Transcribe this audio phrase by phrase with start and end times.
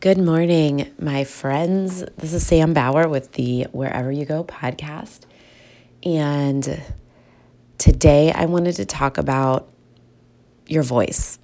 [0.00, 2.02] Good morning, my friends.
[2.16, 5.24] This is Sam Bauer with the Wherever You Go podcast.
[6.02, 6.82] And
[7.76, 9.70] today I wanted to talk about
[10.66, 11.38] your voice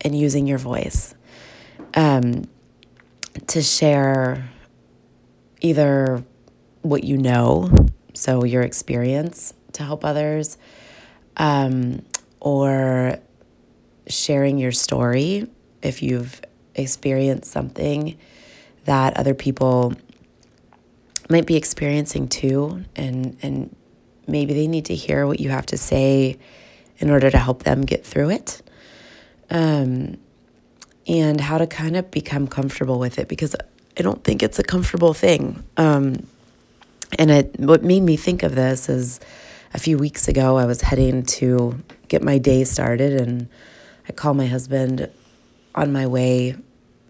[0.00, 1.14] and using your voice
[1.94, 2.48] um,
[3.46, 4.50] to share
[5.60, 6.24] either
[6.82, 7.70] what you know,
[8.14, 10.58] so your experience to help others,
[11.36, 12.02] um,
[12.40, 13.20] or
[14.08, 15.48] sharing your story
[15.80, 16.42] if you've
[16.74, 18.16] experienced something
[18.84, 19.94] that other people
[21.28, 23.74] might be experiencing too and and
[24.26, 26.38] maybe they need to hear what you have to say
[26.98, 28.62] in order to help them get through it.
[29.50, 30.18] Um,
[31.08, 33.56] and how to kind of become comfortable with it because
[33.98, 35.64] i don't think it's a comfortable thing.
[35.76, 36.26] Um,
[37.18, 39.18] and it what made me think of this is
[39.74, 43.48] a few weeks ago i was heading to get my day started and
[44.08, 45.10] i called my husband
[45.74, 46.56] on my way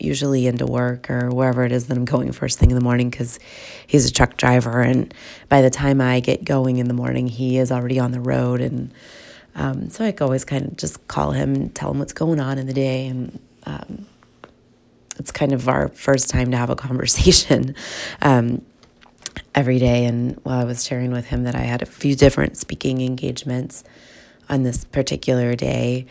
[0.00, 3.10] usually into work or wherever it is that I'm going first thing in the morning
[3.10, 3.38] because
[3.86, 4.80] he's a truck driver.
[4.80, 5.12] And
[5.48, 8.60] by the time I get going in the morning, he is already on the road.
[8.60, 8.92] And
[9.54, 12.58] um, so I always kind of just call him and tell him what's going on
[12.58, 13.06] in the day.
[13.06, 14.06] And um,
[15.18, 17.74] it's kind of our first time to have a conversation
[18.22, 18.62] um,
[19.54, 20.06] every day.
[20.06, 23.84] And while I was sharing with him that I had a few different speaking engagements
[24.48, 26.06] on this particular day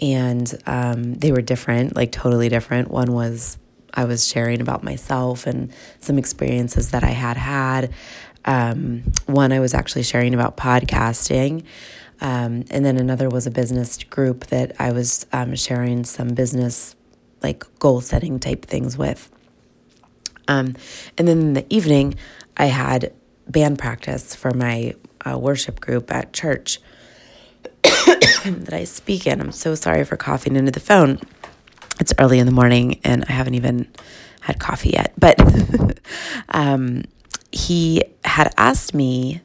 [0.00, 2.90] and um, they were different, like totally different.
[2.90, 3.58] One was
[3.94, 7.92] I was sharing about myself and some experiences that I had had.
[8.44, 11.64] Um, one I was actually sharing about podcasting.
[12.20, 16.96] Um, and then another was a business group that I was um, sharing some business,
[17.42, 19.30] like goal setting type things with.
[20.48, 20.74] Um,
[21.16, 22.14] and then in the evening,
[22.56, 23.12] I had
[23.48, 26.80] band practice for my uh, worship group at church.
[27.82, 29.40] that I speak in.
[29.40, 31.20] I'm so sorry for coughing into the phone.
[32.00, 33.88] It's early in the morning and I haven't even
[34.40, 35.12] had coffee yet.
[35.18, 35.38] But
[36.50, 37.04] um,
[37.52, 39.42] he had asked me,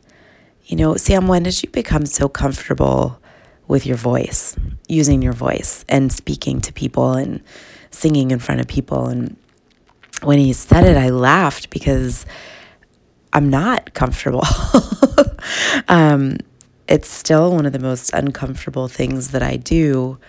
[0.65, 3.19] you know, Sam, when did you become so comfortable
[3.67, 4.55] with your voice,
[4.87, 7.41] using your voice and speaking to people and
[7.91, 9.07] singing in front of people?
[9.07, 9.35] And
[10.21, 12.25] when he said it, I laughed because
[13.33, 14.43] I'm not comfortable.
[15.87, 16.37] um,
[16.87, 20.19] it's still one of the most uncomfortable things that I do,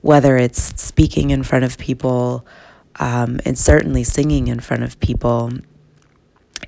[0.00, 2.46] whether it's speaking in front of people
[2.98, 5.52] um, and certainly singing in front of people.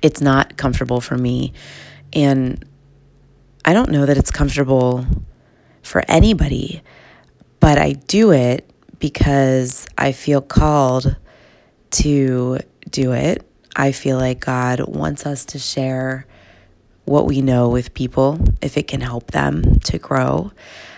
[0.01, 1.53] It's not comfortable for me.
[2.11, 2.63] And
[3.65, 5.05] I don't know that it's comfortable
[5.81, 6.81] for anybody,
[7.59, 8.69] but I do it
[8.99, 11.15] because I feel called
[11.91, 13.47] to do it.
[13.75, 16.27] I feel like God wants us to share
[17.05, 20.51] what we know with people if it can help them to grow.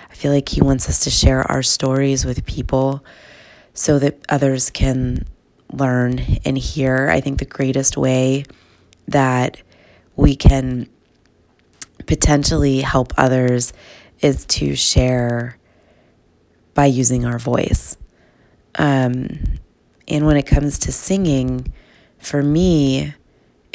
[0.09, 3.03] I feel like He wants us to share our stories with people
[3.73, 5.25] so that others can
[5.71, 7.09] learn and hear.
[7.09, 8.45] I think the greatest way
[9.07, 9.61] that
[10.15, 10.89] we can
[12.05, 13.73] potentially help others
[14.21, 15.57] is to share
[16.73, 17.97] by using our voice.
[18.75, 19.39] Um,
[20.07, 21.73] and when it comes to singing,
[22.19, 23.13] for me,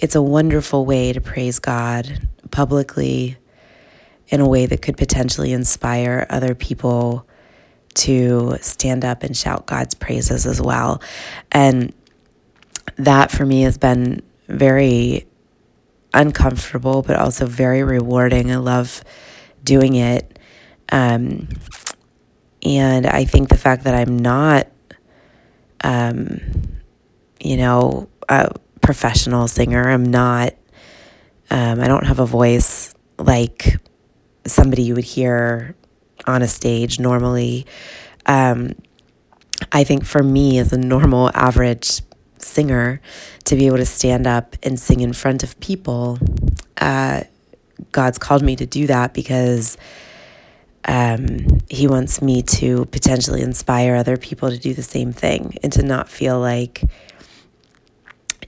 [0.00, 3.36] it's a wonderful way to praise God publicly
[4.28, 7.26] in a way that could potentially inspire other people
[7.92, 11.02] to stand up and shout God's praises as well.
[11.52, 11.92] And
[12.96, 15.26] that for me has been very
[16.14, 18.50] uncomfortable, but also very rewarding.
[18.50, 19.04] I love
[19.62, 20.38] doing it.
[20.90, 21.48] Um,
[22.62, 24.66] and I think the fact that I'm not,
[25.84, 26.40] um,
[27.38, 28.48] you know, uh,
[28.90, 29.88] professional singer.
[29.88, 30.52] I'm not,
[31.48, 33.76] um, I don't have a voice like
[34.44, 35.76] somebody you would hear
[36.26, 37.66] on a stage normally.
[38.26, 38.72] Um,
[39.70, 42.02] I think for me, as a normal, average
[42.38, 43.00] singer,
[43.44, 46.18] to be able to stand up and sing in front of people,
[46.78, 47.22] uh,
[47.92, 49.78] God's called me to do that because
[50.84, 55.72] um, He wants me to potentially inspire other people to do the same thing and
[55.74, 56.82] to not feel like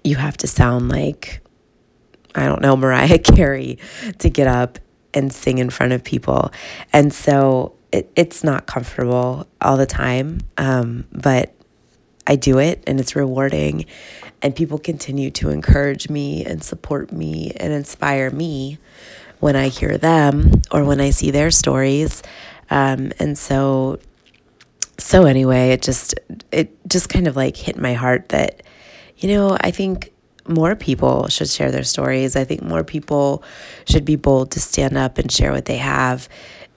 [0.04, 1.40] you have to sound like,
[2.34, 3.78] I don't know, Mariah Carey
[4.18, 4.78] to get up
[5.14, 6.50] and sing in front of people.
[6.92, 11.54] And so it, it's not comfortable all the time, um, but
[12.26, 13.86] I do it and it's rewarding.
[14.40, 18.78] And people continue to encourage me and support me and inspire me
[19.40, 22.22] when I hear them or when I see their stories.
[22.70, 23.98] Um, and so,
[24.98, 26.14] so anyway, it just,
[26.50, 28.62] it just kind of like hit my heart that
[29.22, 30.12] you know, I think
[30.48, 32.34] more people should share their stories.
[32.34, 33.44] I think more people
[33.86, 36.28] should be bold to stand up and share what they have.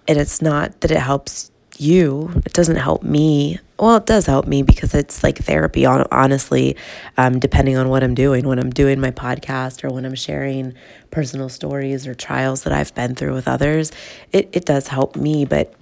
[0.07, 2.31] And it's not that it helps you.
[2.45, 3.59] It doesn't help me.
[3.79, 6.77] Well, it does help me because it's like therapy, honestly,
[7.17, 8.47] um, depending on what I'm doing.
[8.47, 10.73] When I'm doing my podcast or when I'm sharing
[11.11, 13.91] personal stories or trials that I've been through with others,
[14.31, 15.43] it, it does help me.
[15.43, 15.73] But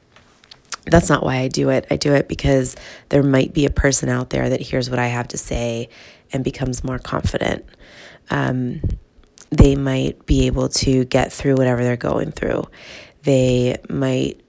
[0.86, 1.86] that's not why I do it.
[1.92, 2.76] I do it because
[3.10, 5.90] there might be a person out there that hears what I have to say
[6.34, 7.66] and becomes more confident.
[8.30, 8.82] Um,
[9.52, 12.64] they might be able to get through whatever they're going through.
[13.22, 14.42] They might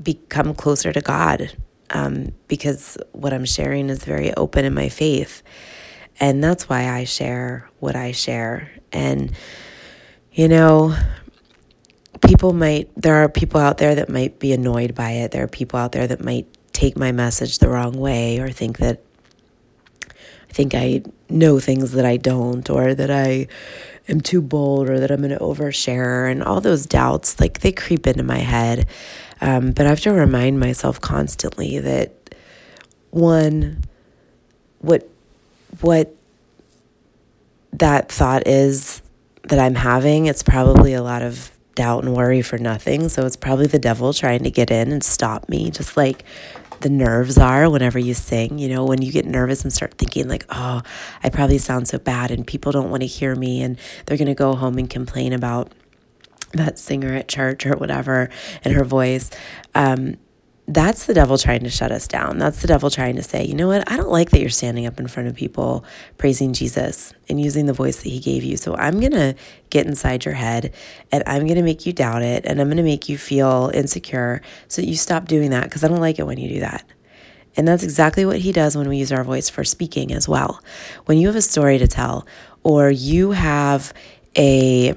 [0.00, 1.54] become closer to God
[1.90, 5.42] um, because what I'm sharing is very open in my faith.
[6.20, 8.70] And that's why I share what I share.
[8.92, 9.32] And,
[10.32, 10.96] you know,
[12.24, 15.32] people might, there are people out there that might be annoyed by it.
[15.32, 18.78] There are people out there that might take my message the wrong way or think
[18.78, 19.02] that
[20.52, 23.48] think I know things that I don't or that I
[24.08, 27.72] am too bold or that I'm going to overshare and all those doubts like they
[27.72, 28.86] creep into my head.
[29.40, 32.34] Um, but I have to remind myself constantly that
[33.10, 33.82] one,
[34.78, 35.08] what
[35.80, 36.14] what
[37.72, 39.02] that thought is
[39.44, 43.08] that I'm having, it's probably a lot of doubt and worry for nothing.
[43.08, 46.24] So it's probably the devil trying to get in and stop me, just like
[46.82, 48.58] the nerves are whenever you sing.
[48.58, 50.82] You know, when you get nervous and start thinking, like, oh,
[51.22, 54.26] I probably sound so bad and people don't want to hear me and they're going
[54.28, 55.72] to go home and complain about
[56.52, 58.28] that singer at church or whatever
[58.64, 59.30] and her voice.
[59.74, 60.16] Um,
[60.68, 62.38] that's the devil trying to shut us down.
[62.38, 63.90] That's the devil trying to say, you know what?
[63.90, 65.84] I don't like that you're standing up in front of people
[66.18, 68.56] praising Jesus and using the voice that he gave you.
[68.56, 69.34] So I'm going to
[69.70, 70.72] get inside your head
[71.10, 73.72] and I'm going to make you doubt it and I'm going to make you feel
[73.74, 76.60] insecure so that you stop doing that because I don't like it when you do
[76.60, 76.84] that.
[77.56, 80.62] And that's exactly what he does when we use our voice for speaking as well.
[81.06, 82.26] When you have a story to tell
[82.62, 83.92] or you have
[84.36, 84.94] a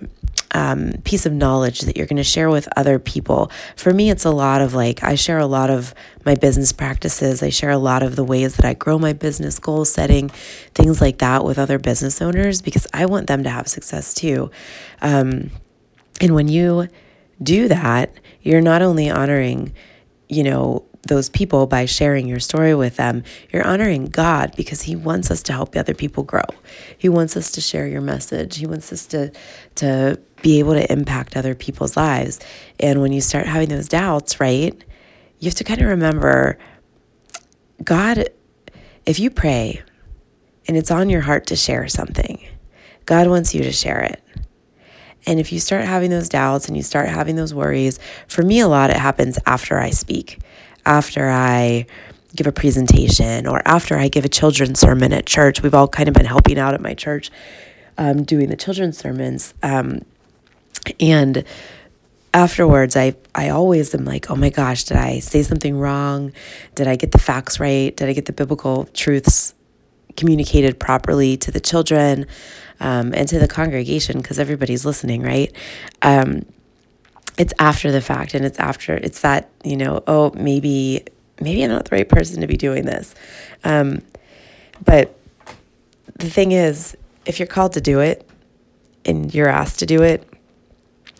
[0.55, 3.51] um, piece of knowledge that you're going to share with other people.
[3.75, 5.93] For me, it's a lot of like, I share a lot of
[6.25, 7.43] my business practices.
[7.43, 10.29] I share a lot of the ways that I grow my business, goal setting,
[10.73, 14.49] things like that with other business owners because I want them to have success too.
[15.01, 15.51] Um,
[16.21, 16.87] and when you
[17.43, 19.73] do that, you're not only honoring,
[20.29, 24.95] you know, those people by sharing your story with them, you're honoring God because He
[24.95, 26.43] wants us to help other people grow.
[26.97, 28.57] He wants us to share your message.
[28.57, 29.31] He wants us to
[29.75, 32.39] to be able to impact other people's lives.
[32.79, 34.83] And when you start having those doubts, right,
[35.39, 36.57] you have to kind of remember
[37.83, 38.29] God,
[39.05, 39.81] if you pray
[40.67, 42.45] and it's on your heart to share something,
[43.05, 44.21] God wants you to share it.
[45.27, 48.59] And if you start having those doubts and you start having those worries, for me,
[48.59, 50.39] a lot it happens after I speak
[50.85, 51.85] after I
[52.35, 55.61] give a presentation or after I give a children's sermon at church.
[55.61, 57.31] We've all kind of been helping out at my church
[57.97, 59.53] um, doing the children's sermons.
[59.63, 60.01] Um,
[60.99, 61.43] and
[62.33, 66.33] afterwards, I, I always am like, oh my gosh, did I say something wrong?
[66.75, 67.95] Did I get the facts right?
[67.95, 69.53] Did I get the biblical truths
[70.17, 72.25] communicated properly to the children
[72.79, 74.17] um, and to the congregation?
[74.17, 75.55] Because everybody's listening, right?
[77.37, 81.03] It's after the fact and it's after it's that you know oh maybe
[81.41, 83.15] maybe i'm not the right person to be doing this.
[83.63, 84.01] Um,
[84.83, 85.17] but
[86.15, 86.95] the thing is
[87.25, 88.27] if you're called to do it
[89.03, 90.27] and you're asked to do it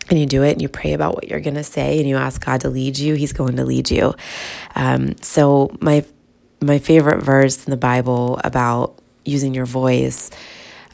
[0.10, 2.16] and you do it and you pray about what you're going to say and you
[2.16, 4.14] ask god to lead you he's going to lead you.
[4.76, 6.06] Um, so my
[6.62, 10.32] my favorite verse in the bible about using your voice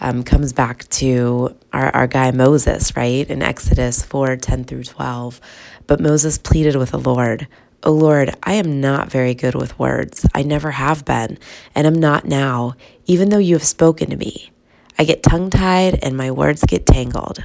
[0.01, 3.29] um, comes back to our, our guy Moses, right?
[3.29, 5.39] In Exodus 4 10 through 12.
[5.87, 7.47] But Moses pleaded with the Lord,
[7.83, 10.25] O Lord, I am not very good with words.
[10.35, 11.37] I never have been,
[11.73, 12.73] and am not now,
[13.05, 14.51] even though you have spoken to me.
[14.99, 17.43] I get tongue tied and my words get tangled.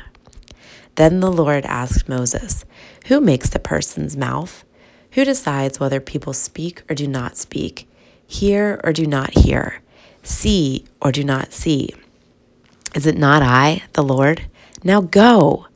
[0.97, 2.65] Then the Lord asked Moses,
[3.07, 4.65] Who makes the person's mouth?
[5.13, 7.89] Who decides whether people speak or do not speak,
[8.27, 9.81] hear or do not hear,
[10.23, 11.95] see or do not see?
[12.97, 14.47] Is it not I, the Lord?
[14.83, 15.67] Now go.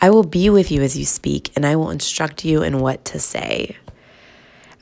[0.00, 3.04] I will be with you as you speak, and I will instruct you in what
[3.04, 3.76] to say.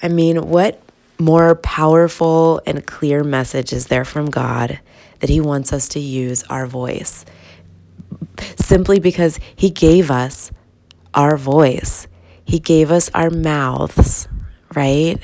[0.00, 0.80] I mean, what
[1.18, 4.78] more powerful and clear message is there from God
[5.18, 7.24] that He wants us to use our voice?
[8.54, 10.52] Simply because He gave us
[11.12, 12.06] our voice,
[12.44, 14.28] He gave us our mouths,
[14.76, 15.18] right?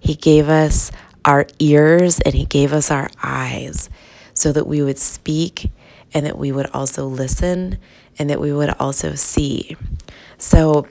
[0.00, 0.90] He gave us
[1.26, 3.90] our ears and He gave us our eyes
[4.36, 5.70] so that we would speak
[6.14, 7.78] and that we would also listen
[8.18, 9.76] and that we would also see.
[10.38, 10.86] So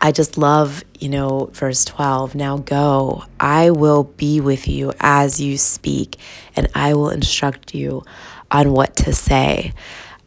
[0.00, 2.34] I just love, you know, verse 12.
[2.34, 6.18] Now go, I will be with you as you speak,
[6.54, 8.04] and I will instruct you
[8.50, 9.72] on what to say.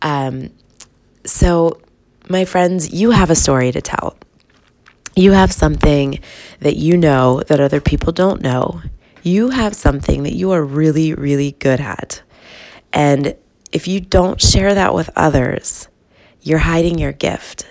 [0.01, 0.51] Um,
[1.25, 1.79] so,
[2.29, 4.17] my friends, you have a story to tell.
[5.15, 6.19] you have something
[6.61, 8.81] that you know that other people don't know.
[9.23, 12.21] You have something that you are really, really good at.
[12.93, 13.35] And
[13.71, 15.87] if you don't share that with others,
[16.41, 17.67] you're hiding your gift.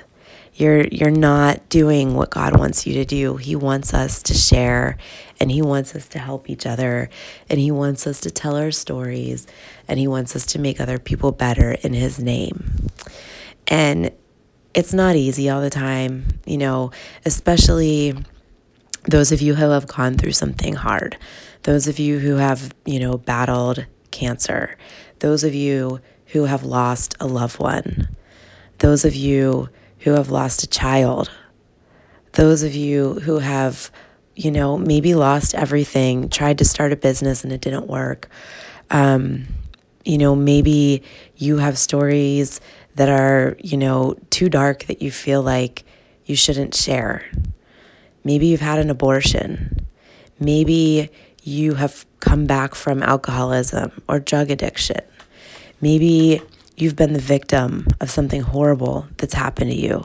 [0.54, 3.36] You're you're not doing what God wants you to do.
[3.36, 4.98] He wants us to share
[5.38, 7.08] and he wants us to help each other
[7.48, 9.46] and he wants us to tell our stories
[9.86, 12.88] and he wants us to make other people better in his name.
[13.68, 14.10] And
[14.74, 16.90] it's not easy all the time, you know,
[17.24, 18.16] especially
[19.08, 21.16] those of you who have gone through something hard,
[21.62, 24.76] those of you who have, you know, battled cancer,
[25.20, 28.08] those of you who have lost a loved one,
[28.78, 31.30] those of you who have lost a child,
[32.32, 33.90] those of you who have,
[34.36, 38.28] you know, maybe lost everything, tried to start a business and it didn't work.
[38.90, 39.46] Um,
[40.04, 41.02] you know, maybe
[41.36, 42.60] you have stories
[42.96, 45.84] that are, you know, too dark that you feel like
[46.26, 47.24] you shouldn't share.
[48.24, 49.86] Maybe you've had an abortion.
[50.38, 51.10] Maybe
[51.42, 55.00] you have come back from alcoholism or drug addiction.
[55.80, 56.42] Maybe
[56.76, 60.04] you've been the victim of something horrible that's happened to you.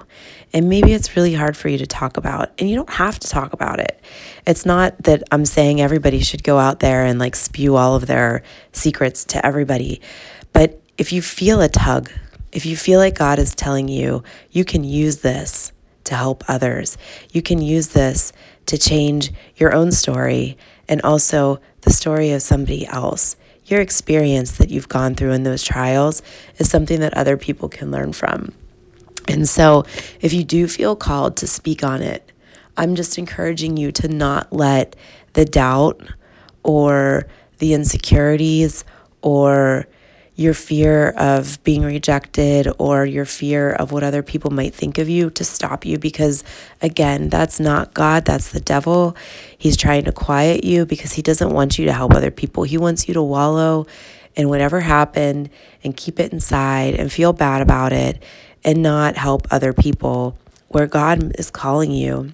[0.54, 2.52] And maybe it's really hard for you to talk about.
[2.58, 4.00] And you don't have to talk about it.
[4.46, 8.08] It's not that I'm saying everybody should go out there and like spew all of
[8.08, 10.02] their secrets to everybody.
[10.52, 12.12] But if you feel a tug,
[12.52, 15.73] if you feel like God is telling you, you can use this
[16.06, 16.98] to help others,
[17.32, 18.34] you can use this
[18.66, 20.58] to change your own story
[20.88, 25.64] and also the story of somebody else your experience that you've gone through in those
[25.64, 26.22] trials
[26.58, 28.54] is something that other people can learn from.
[29.28, 29.86] And so,
[30.20, 32.32] if you do feel called to speak on it,
[32.76, 34.96] I'm just encouraging you to not let
[35.34, 36.02] the doubt
[36.64, 37.28] or
[37.60, 38.84] the insecurities
[39.22, 39.88] or
[40.36, 45.08] your fear of being rejected or your fear of what other people might think of
[45.08, 46.44] you to stop you because,
[46.82, 49.16] again, that's not God, that's the devil.
[49.58, 52.64] He's trying to quiet you because he doesn't want you to help other people.
[52.64, 53.86] He wants you to wallow
[54.36, 55.50] in whatever happened
[55.84, 58.24] and keep it inside and feel bad about it
[58.64, 60.36] and not help other people
[60.70, 62.34] where God is calling you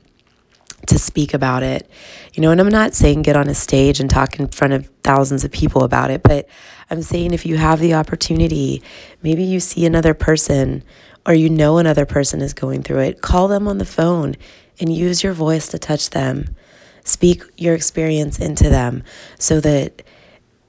[0.89, 1.89] to speak about it.
[2.34, 4.88] You know, and I'm not saying get on a stage and talk in front of
[5.03, 6.48] thousands of people about it, but
[6.89, 8.81] I'm saying if you have the opportunity,
[9.22, 10.84] maybe you see another person
[11.25, 14.36] or you know another person is going through it, call them on the phone
[14.79, 16.55] and use your voice to touch them.
[17.03, 19.03] Speak your experience into them
[19.38, 20.01] so that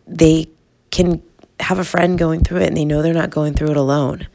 [0.07, 0.49] they
[0.91, 1.23] can
[1.61, 4.27] have a friend going through it and they know they're not going through it alone.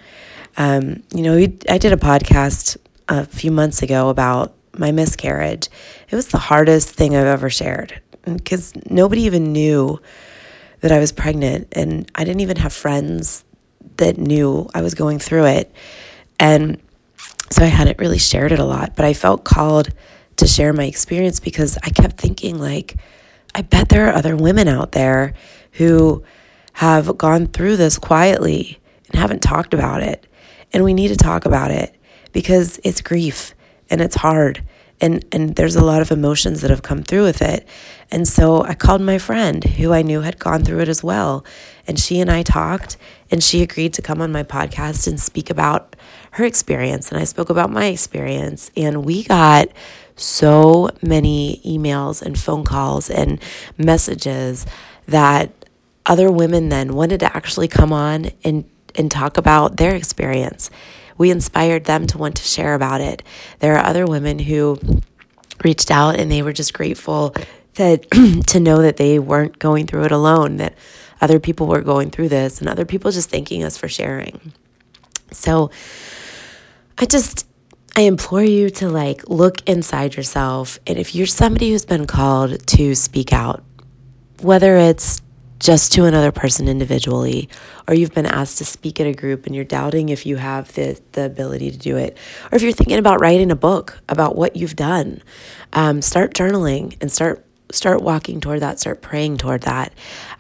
[0.58, 1.36] Um, you know,
[1.70, 2.78] I did a podcast
[3.08, 5.70] a few months ago about my miscarriage.
[6.10, 10.00] It was the hardest thing I've ever shared because nobody even knew
[10.82, 13.44] that I was pregnant, and I didn't even have friends
[13.98, 15.74] that knew I was going through it.
[16.40, 16.82] And
[17.50, 19.90] so I hadn't really shared it a lot, but I felt called
[20.38, 22.98] to share my experience because I kept thinking, like,
[23.54, 25.34] I bet there are other women out there
[25.74, 26.24] who
[26.74, 28.80] have gone through this quietly
[29.10, 30.28] and haven't talked about it.
[30.74, 31.96] And we need to talk about it
[32.34, 33.55] because it's grief
[33.90, 34.64] and it's hard.
[35.02, 37.68] And and there's a lot of emotions that have come through with it.
[38.12, 41.46] And so i called my friend who i knew had gone through it as well.
[41.88, 42.98] And she and i talked
[43.30, 45.96] and she agreed to come on my podcast and speak about
[46.32, 47.12] her experience.
[47.12, 49.68] And i spoke about my experience and we got
[50.16, 53.42] so many emails and phone calls and
[53.78, 54.66] messages
[55.08, 55.52] that
[56.06, 58.64] other women then wanted to actually come on and
[58.98, 60.70] and talk about their experience
[61.18, 63.24] we inspired them to want to share about it.
[63.60, 64.80] There are other women who
[65.64, 67.34] reached out and they were just grateful
[67.76, 68.10] that
[68.48, 70.76] to know that they weren't going through it alone, that
[71.22, 74.54] other people were going through this and other people just thanking us for sharing.
[75.32, 75.72] So
[76.98, 77.48] I just
[77.96, 82.66] I implore you to like look inside yourself and if you're somebody who's been called
[82.68, 83.64] to speak out,
[84.42, 85.22] whether it's
[85.60, 87.50] just to another person individually,
[87.88, 90.74] or you've been asked to speak at a group and you're doubting if you have
[90.74, 92.18] the, the ability to do it,
[92.52, 95.22] or if you're thinking about writing a book about what you've done,
[95.74, 99.92] um, start journaling and start start walking toward that, start praying toward that.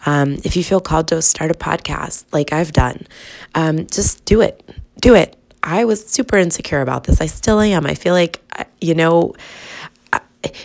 [0.05, 3.07] Um, if you feel called to start a podcast like I've done,
[3.55, 4.63] um, just do it.
[5.01, 5.35] Do it.
[5.63, 7.19] I was super insecure about this.
[7.21, 7.87] I still am.
[7.87, 8.41] I feel like,
[8.79, 9.33] you know,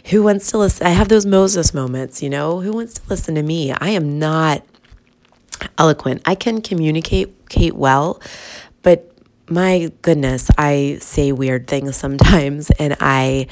[0.06, 0.86] who wants to listen?
[0.86, 3.72] I have those Moses moments, you know, who wants to listen to me?
[3.72, 4.62] I am not
[5.78, 6.22] eloquent.
[6.24, 7.34] I can communicate
[7.74, 8.20] well,
[8.82, 9.10] but
[9.48, 13.48] my goodness, I say weird things sometimes and I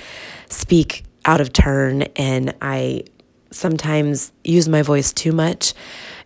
[0.48, 3.04] speak out of turn and I
[3.50, 5.74] sometimes use my voice too much.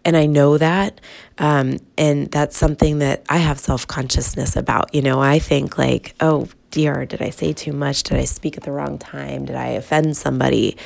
[0.04, 1.00] And I know that.
[1.38, 4.94] Um, and that's something that I have self consciousness about.
[4.94, 7.06] You know, I think like, oh, dear?
[7.06, 8.02] Did I say too much?
[8.02, 9.44] Did I speak at the wrong time?
[9.44, 10.76] Did I offend somebody?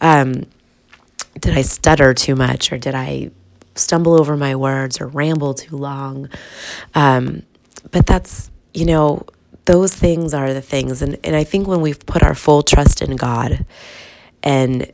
[0.00, 0.46] Um,
[1.38, 3.30] did I stutter too much or did I
[3.74, 6.30] stumble over my words or ramble too long?
[6.94, 7.42] Um,
[7.90, 9.26] but that's, you know,
[9.64, 11.02] those things are the things.
[11.02, 13.66] And, and I think when we've put our full trust in God
[14.42, 14.90] and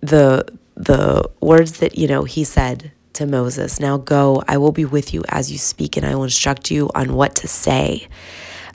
[0.00, 4.84] the, the words that, you know, he said to Moses, now go, I will be
[4.84, 8.08] with you as you speak and I will instruct you on what to say.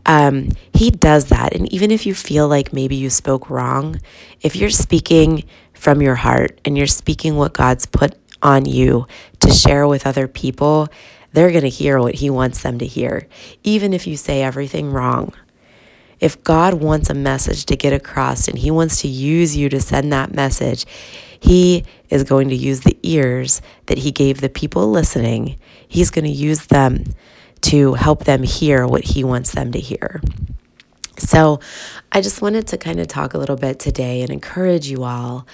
[0.08, 1.54] Um, he does that.
[1.54, 4.00] And even if you feel like maybe you spoke wrong,
[4.42, 9.06] if you're speaking from your heart and you're speaking what God's put on you
[9.42, 10.88] to share with other people,
[11.34, 13.28] they're going to hear what He wants them to hear,
[13.64, 15.34] even if you say everything wrong.
[16.20, 19.82] If God wants a message to get across and He wants to use you to
[19.82, 20.86] send that message,
[21.40, 25.60] He is going to use the ears that He gave the people listening.
[25.88, 27.04] He's going to use them
[27.62, 30.22] to help them hear what He wants them to hear.
[31.18, 31.60] So,
[32.12, 35.48] I just wanted to kind of talk a little bit today and encourage you all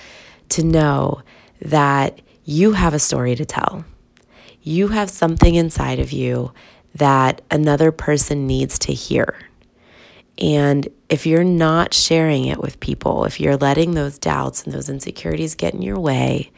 [0.49, 1.21] to know
[1.61, 3.85] that you have a story to tell.
[4.61, 6.53] You have something inside of you
[6.95, 9.39] that another person needs to hear.
[10.37, 14.89] And if you're not sharing it with people, if you're letting those doubts and those
[14.89, 16.51] insecurities get in your way,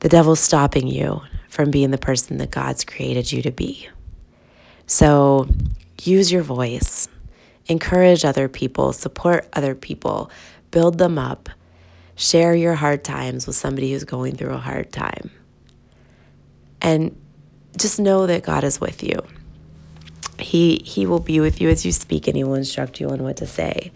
[0.00, 3.88] the devil's stopping you from being the person that God's created you to be.
[4.92, 5.48] So
[6.02, 7.08] use your voice,
[7.66, 10.30] encourage other people, support other people,
[10.70, 11.48] build them up,
[12.14, 15.30] share your hard times with somebody who's going through a hard time.
[16.82, 17.16] And
[17.78, 19.14] just know that God is with you.
[20.38, 23.22] He he will be with you as you speak and he will instruct you on
[23.22, 23.92] what to say.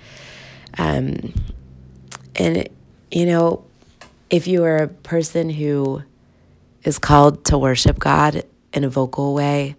[0.79, 1.35] Um
[2.37, 2.71] and
[3.11, 3.67] you know,
[4.31, 6.05] if you are a person who
[6.85, 9.77] is called to worship God in a vocal way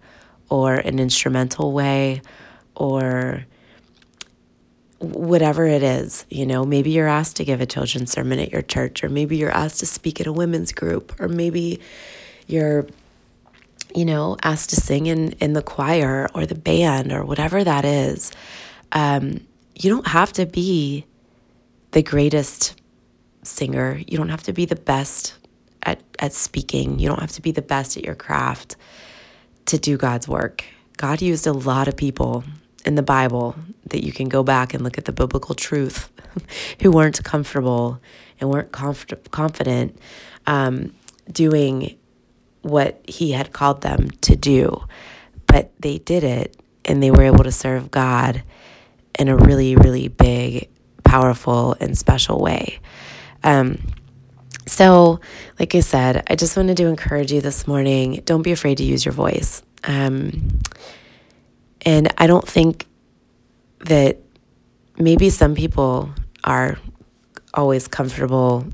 [0.48, 2.22] or an instrumental way
[2.74, 3.44] or
[4.98, 8.62] whatever it is, you know, maybe you're asked to give a children's sermon at your
[8.62, 11.80] church, or maybe you're asked to speak at a women's group, or maybe
[12.46, 12.86] you're,
[13.94, 17.84] you know, asked to sing in, in the choir or the band or whatever that
[17.84, 18.32] is.
[18.90, 21.04] Um, you don't have to be
[21.92, 22.80] the greatest
[23.42, 24.00] singer.
[24.06, 25.34] You don't have to be the best
[25.84, 26.98] at, at speaking.
[26.98, 28.76] You don't have to be the best at your craft
[29.68, 30.64] to do God's work.
[30.96, 32.44] God used a lot of people
[32.84, 33.54] in the Bible
[33.90, 36.10] that you can go back and look at the biblical truth
[36.82, 38.00] who weren't comfortable
[38.40, 39.98] and weren't confident
[40.46, 40.94] um,
[41.30, 41.96] doing
[42.62, 44.84] what he had called them to do.
[45.46, 48.42] But they did it and they were able to serve God
[49.18, 50.68] in a really, really big,
[51.04, 52.80] powerful, and special way.
[53.42, 53.78] Um,
[54.78, 55.18] so,
[55.58, 58.84] like I said, I just wanted to encourage you this morning don't be afraid to
[58.84, 59.60] use your voice.
[59.82, 60.60] Um,
[61.84, 62.86] and I don't think
[63.86, 64.18] that
[64.96, 66.10] maybe some people
[66.44, 66.78] are
[67.52, 68.68] always comfortable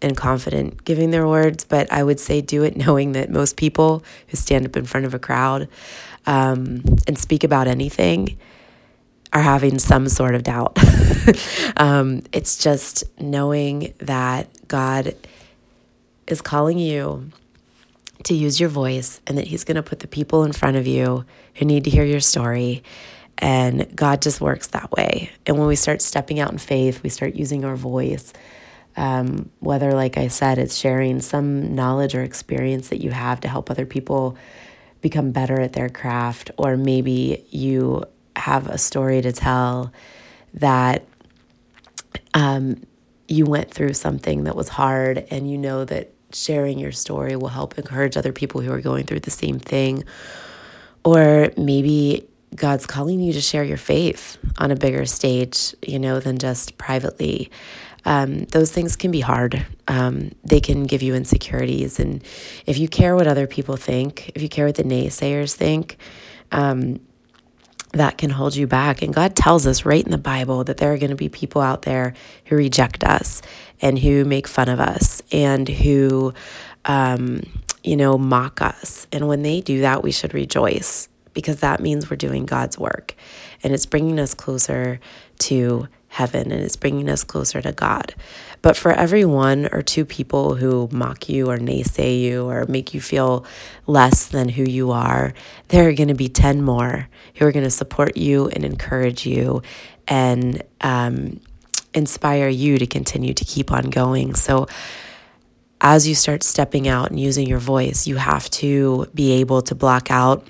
[0.00, 4.04] and confident giving their words, but I would say do it knowing that most people
[4.28, 5.66] who stand up in front of a crowd
[6.24, 8.38] um, and speak about anything
[9.32, 10.78] are having some sort of doubt.
[11.76, 15.16] um, it's just knowing that God
[16.28, 17.30] is calling you
[18.24, 20.86] to use your voice and that He's going to put the people in front of
[20.86, 22.82] you who need to hear your story.
[23.38, 25.30] And God just works that way.
[25.46, 28.32] And when we start stepping out in faith, we start using our voice.
[28.96, 33.48] Um, whether, like I said, it's sharing some knowledge or experience that you have to
[33.48, 34.36] help other people
[35.00, 39.92] become better at their craft, or maybe you have a story to tell
[40.54, 41.06] that
[42.34, 42.82] um,
[43.28, 47.48] you went through something that was hard and you know that sharing your story will
[47.48, 50.04] help encourage other people who are going through the same thing.
[51.04, 56.20] Or maybe God's calling you to share your faith on a bigger stage, you know,
[56.20, 57.50] than just privately.
[58.04, 59.66] Um, those things can be hard.
[59.86, 62.00] Um, they can give you insecurities.
[62.00, 62.22] And
[62.66, 65.98] if you care what other people think, if you care what the naysayers think,
[66.52, 67.00] um,
[67.92, 69.02] that can hold you back.
[69.02, 71.62] And God tells us right in the Bible that there are going to be people
[71.62, 72.14] out there
[72.46, 73.42] who reject us
[73.80, 76.34] and who make fun of us and who,
[76.84, 77.42] um,
[77.82, 79.06] you know, mock us.
[79.12, 83.14] And when they do that, we should rejoice because that means we're doing God's work
[83.62, 85.00] and it's bringing us closer
[85.38, 88.14] to heaven and it's bringing us closer to God.
[88.62, 92.92] But for every one or two people who mock you or naysay you or make
[92.92, 93.44] you feel
[93.86, 95.32] less than who you are,
[95.68, 99.26] there are going to be 10 more who are going to support you and encourage
[99.26, 99.62] you
[100.08, 101.40] and um,
[101.94, 104.34] inspire you to continue to keep on going.
[104.34, 104.66] So,
[105.80, 109.76] as you start stepping out and using your voice, you have to be able to
[109.76, 110.44] block out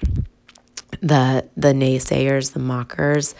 [1.03, 3.35] the the naysayers, the mockers,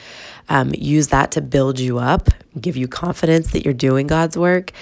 [0.49, 2.29] um, use that to build you up,
[2.61, 4.73] give you confidence that you're doing God's work.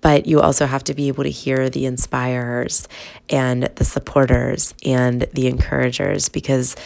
[0.00, 2.86] But you also have to be able to hear the inspirers
[3.28, 6.76] and the supporters and the encouragers because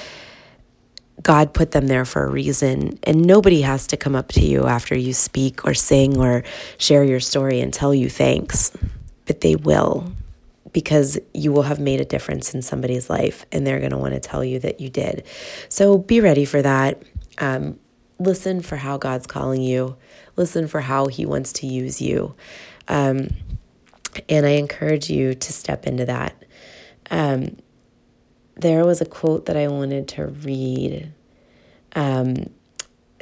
[1.23, 2.99] God put them there for a reason.
[3.03, 6.45] And nobody has to come up to you after you speak or sing or
[6.79, 8.73] share your story and tell you thanks,
[9.27, 10.13] but they will
[10.73, 14.15] because you will have made a difference in somebody's life and they're going to want
[14.15, 15.25] to tell you that you did.
[15.69, 17.03] So be ready for that.
[17.39, 17.79] Um,
[18.21, 19.97] listen for how God's calling you,
[20.37, 22.35] listen for how He wants to use you.
[22.87, 23.31] Um,
[24.29, 26.45] and I encourage you to step into that.
[27.11, 27.57] Um,
[28.57, 31.13] there was a quote that I wanted to read.
[31.97, 32.51] Um,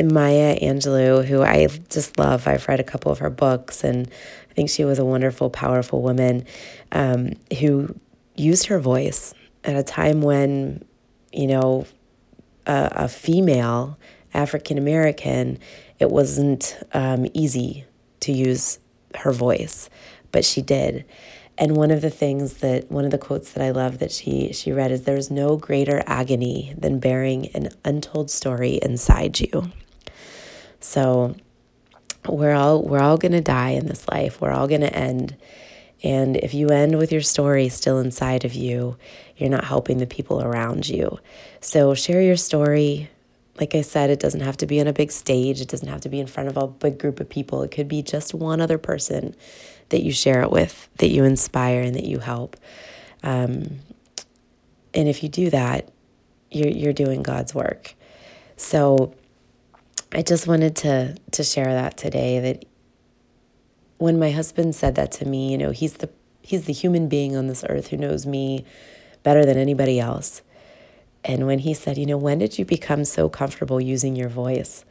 [0.01, 4.09] Maya Angelou, who I just love, I've read a couple of her books, and
[4.51, 6.45] I think she was a wonderful, powerful woman
[6.93, 7.95] um, who
[8.37, 9.35] used her voice
[9.65, 10.85] at a time when,
[11.33, 11.87] you know,
[12.67, 13.99] a, a female
[14.39, 15.59] African American,
[15.99, 17.85] it wasn't um, easy
[18.21, 18.79] to use
[19.17, 19.91] her voice,
[20.31, 21.05] but she did.
[21.59, 24.53] And one of the things that one of the quotes that I love that she
[24.53, 29.73] she read is there's no greater agony than bearing an untold story inside you.
[30.79, 31.35] So
[32.29, 34.41] we're all we're all going to die in this life.
[34.41, 35.37] We're all going to end.
[36.05, 38.97] And if you end with your story still inside of you,
[39.37, 41.19] you're not helping the people around you.
[41.61, 43.11] So share your story.
[43.59, 45.61] Like I said, it doesn't have to be on a big stage.
[45.61, 47.63] It doesn't have to be in front of a big group of people.
[47.63, 49.35] It could be just one other person
[49.89, 52.57] that you share it with, that you inspire, and that you help.
[53.23, 53.81] Um,
[54.95, 55.89] and if you do that,
[56.51, 57.95] you're you're doing God's work.
[58.57, 59.15] So
[60.13, 62.41] I just wanted to to share that today.
[62.41, 62.65] That
[63.99, 66.11] when my husband said that to me, you know, he's the
[66.43, 68.65] he's the human being on this earth who knows me
[69.23, 70.43] better than anybody else.
[71.25, 74.85] And when he said, you know, when did you become so comfortable using your voice?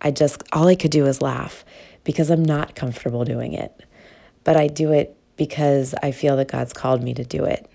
[0.00, 1.64] I just all I could do was laugh
[2.04, 3.82] because I'm not comfortable doing it
[4.46, 7.68] but I do it because I feel that God's called me to do it.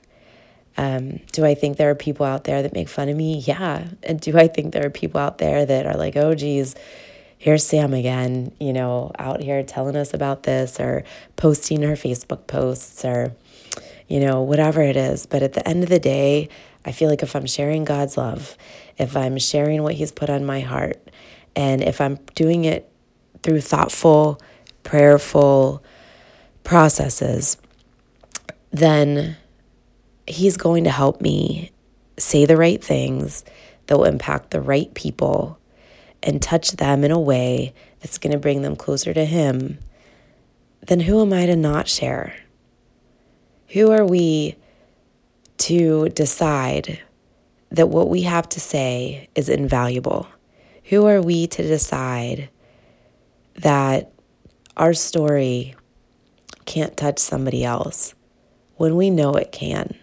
[0.77, 3.39] Um, do I think there are people out there that make fun of me?
[3.39, 3.89] Yeah.
[4.03, 6.75] And do I think there are people out there that are like, oh, geez,
[7.37, 11.03] here's Sam again, you know, out here telling us about this or
[11.35, 13.35] posting her Facebook posts or,
[14.07, 15.25] you know, whatever it is.
[15.25, 16.47] But at the end of the day,
[16.85, 18.57] I feel like if I'm sharing God's love,
[18.97, 21.01] if I'm sharing what He's put on my heart,
[21.55, 22.89] and if I'm doing it
[23.43, 24.39] through thoughtful,
[24.83, 25.83] prayerful,
[26.63, 27.57] processes,
[28.71, 29.37] then
[30.27, 31.71] He's going to help me
[32.17, 33.43] say the right things
[33.87, 35.59] that will impact the right people
[36.23, 39.79] and touch them in a way that's going to bring them closer to Him,
[40.87, 42.35] then who am I to not share?
[43.69, 44.55] Who are we
[45.61, 46.99] to decide
[47.69, 50.27] that what we have to say is invaluable?
[50.85, 52.49] Who are we to decide
[53.55, 54.11] that
[54.77, 55.75] our story
[56.65, 58.13] can't touch somebody else
[58.77, 59.95] when we know it can.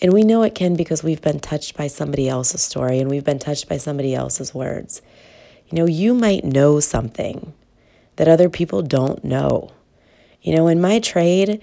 [0.00, 3.24] And we know it can because we've been touched by somebody else's story and we've
[3.24, 5.02] been touched by somebody else's words.
[5.68, 7.52] You know, you might know something
[8.16, 9.72] that other people don't know.
[10.42, 11.62] You know, in my trade,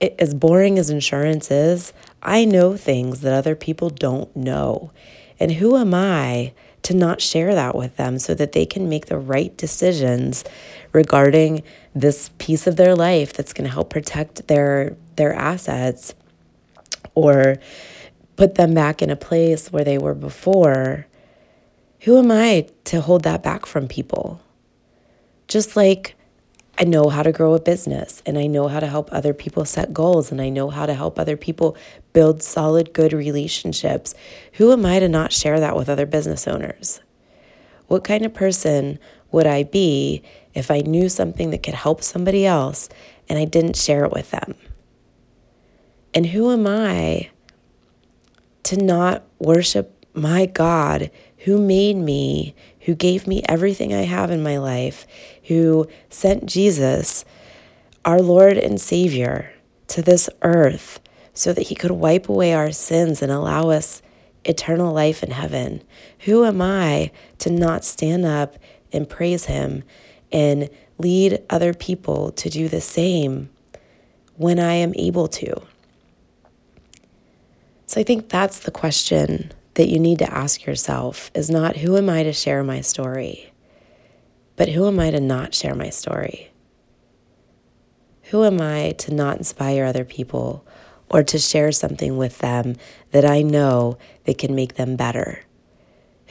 [0.00, 4.90] it, as boring as insurance is, I know things that other people don't know.
[5.38, 9.06] And who am I to not share that with them so that they can make
[9.06, 10.44] the right decisions
[10.92, 11.62] regarding
[11.94, 16.14] this piece of their life that's going to help protect their their assets
[17.14, 17.56] or
[18.36, 21.06] put them back in a place where they were before
[22.02, 24.40] who am i to hold that back from people
[25.48, 26.15] just like
[26.78, 29.64] I know how to grow a business and I know how to help other people
[29.64, 31.76] set goals and I know how to help other people
[32.12, 34.14] build solid, good relationships.
[34.54, 37.00] Who am I to not share that with other business owners?
[37.86, 38.98] What kind of person
[39.32, 40.22] would I be
[40.54, 42.88] if I knew something that could help somebody else
[43.28, 44.54] and I didn't share it with them?
[46.12, 47.30] And who am I
[48.64, 52.54] to not worship my God who made me,
[52.86, 55.06] who gave me everything I have in my life,
[55.48, 57.24] who sent Jesus,
[58.04, 59.52] our Lord and Savior,
[59.88, 61.00] to this earth
[61.34, 64.02] so that he could wipe away our sins and allow us
[64.44, 65.82] eternal life in heaven.
[66.20, 68.56] Who am I to not stand up
[68.92, 69.82] and praise him
[70.30, 73.50] and lead other people to do the same
[74.36, 75.62] when I am able to?
[77.86, 81.96] So I think that's the question that you need to ask yourself is not who
[81.96, 83.52] am I to share my story,
[84.56, 86.50] but who am I to not share my story?
[88.24, 90.66] Who am I to not inspire other people
[91.08, 92.74] or to share something with them
[93.12, 95.44] that I know that can make them better?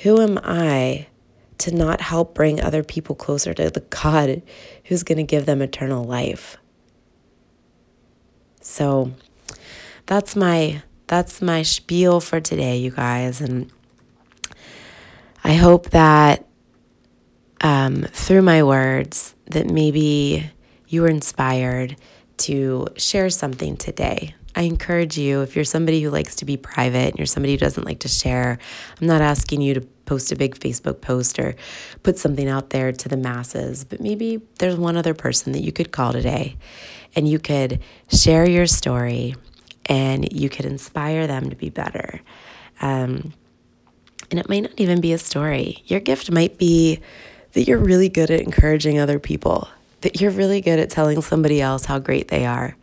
[0.03, 1.07] Who am I
[1.59, 4.41] to not help bring other people closer to the God
[4.85, 6.57] who's going to give them eternal life.
[8.61, 9.13] So
[10.05, 13.71] that's my that's my spiel for today, you guys, and
[15.43, 16.45] I hope that
[17.61, 20.49] um, through my words that maybe
[20.87, 21.95] you were inspired
[22.37, 24.35] to share something today.
[24.55, 27.57] I encourage you, if you're somebody who likes to be private and you're somebody who
[27.57, 28.57] doesn't like to share,
[28.99, 31.55] I'm not asking you to post a big Facebook post or
[32.03, 35.71] put something out there to the masses, but maybe there's one other person that you
[35.71, 36.55] could call today
[37.15, 39.35] and you could share your story
[39.85, 42.21] and you could inspire them to be better.
[42.81, 43.33] Um,
[44.31, 45.83] and it might not even be a story.
[45.85, 46.99] Your gift might be
[47.53, 49.69] that you're really good at encouraging other people,
[50.01, 52.75] that you're really good at telling somebody else how great they are,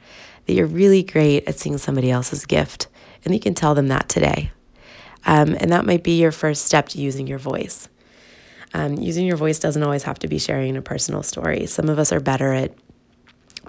[0.47, 2.87] that you're really great at seeing somebody else's gift.
[3.25, 4.51] And you can tell them that today.
[5.27, 7.89] Um, and that might be your first step to using your voice.
[8.75, 11.67] Um, using your voice doesn't always have to be sharing a personal story.
[11.67, 12.73] Some of us are better at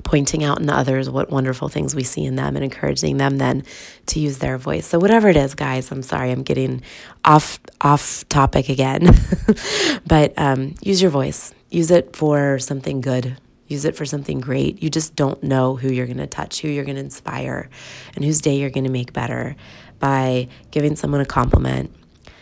[0.04, 3.64] pointing out in others what wonderful things we see in them and encouraging them then
[4.08, 4.88] to use their voice.
[4.88, 6.82] So whatever it is, guys, I'm sorry I'm getting
[7.24, 9.16] off off topic again,
[10.08, 11.54] but um, use your voice.
[11.70, 13.38] Use it for something good.
[13.68, 14.82] Use it for something great.
[14.84, 17.70] You just don't know who you're going to touch, who you're going to inspire,
[18.16, 19.56] and whose day you're going to make better
[20.00, 21.94] by giving someone a compliment,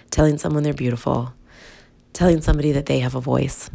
[0.10, 1.34] telling someone they're beautiful,
[2.12, 3.70] telling somebody that they have a voice.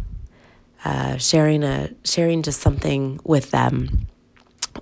[0.87, 4.07] Uh, sharing a sharing just something with them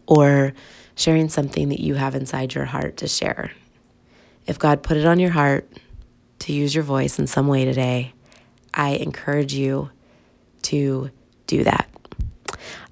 [0.06, 0.52] or
[0.96, 3.52] sharing something that you have inside your heart to share.
[4.46, 5.66] If God put it on your heart
[6.40, 8.12] to use your voice in some way today,
[8.74, 9.92] I encourage you
[10.64, 11.10] to
[11.46, 11.88] do that.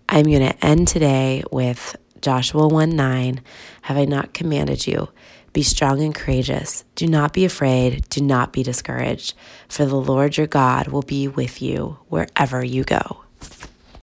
[0.08, 3.42] I'm going to end today with Joshua 1 9.
[3.82, 5.10] Have I not commanded you?
[5.52, 6.84] Be strong and courageous.
[6.94, 8.08] Do not be afraid.
[8.08, 9.34] Do not be discouraged,
[9.68, 13.24] for the Lord your God will be with you wherever you go.